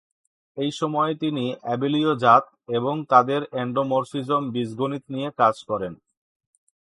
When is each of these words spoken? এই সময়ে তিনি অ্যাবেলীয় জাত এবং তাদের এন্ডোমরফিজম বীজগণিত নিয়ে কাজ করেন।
এই 0.57 0.71
সময়ে 0.71 1.13
তিনি 1.15 1.45
অ্যাবেলীয় 1.61 2.11
জাত 2.15 2.43
এবং 2.69 2.95
তাদের 3.09 3.41
এন্ডোমরফিজম 3.53 4.41
বীজগণিত 4.53 5.03
নিয়ে 5.13 5.29
কাজ 5.37 5.55
করেন। 5.69 5.93